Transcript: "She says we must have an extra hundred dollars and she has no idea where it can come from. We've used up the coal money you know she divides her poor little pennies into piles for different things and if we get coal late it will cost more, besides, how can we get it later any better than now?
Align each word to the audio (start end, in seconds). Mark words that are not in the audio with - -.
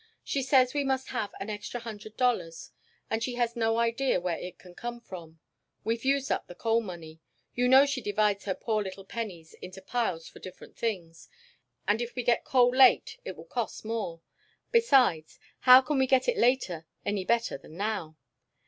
"She 0.23 0.41
says 0.41 0.73
we 0.73 0.83
must 0.83 1.09
have 1.09 1.31
an 1.39 1.51
extra 1.51 1.79
hundred 1.79 2.17
dollars 2.17 2.71
and 3.11 3.21
she 3.21 3.35
has 3.35 3.55
no 3.55 3.77
idea 3.77 4.19
where 4.19 4.39
it 4.39 4.57
can 4.57 4.73
come 4.73 4.99
from. 4.99 5.39
We've 5.83 6.03
used 6.03 6.31
up 6.31 6.47
the 6.47 6.55
coal 6.55 6.81
money 6.81 7.19
you 7.53 7.67
know 7.67 7.85
she 7.85 8.01
divides 8.01 8.45
her 8.45 8.55
poor 8.55 8.81
little 8.81 9.05
pennies 9.05 9.53
into 9.61 9.79
piles 9.79 10.27
for 10.27 10.39
different 10.39 10.75
things 10.75 11.29
and 11.87 12.01
if 12.01 12.15
we 12.15 12.23
get 12.23 12.43
coal 12.45 12.75
late 12.75 13.19
it 13.25 13.37
will 13.37 13.45
cost 13.45 13.85
more, 13.85 14.21
besides, 14.71 15.37
how 15.59 15.81
can 15.81 15.99
we 15.99 16.07
get 16.07 16.27
it 16.27 16.35
later 16.35 16.87
any 17.05 17.23
better 17.23 17.55
than 17.59 17.77
now? 17.77 18.17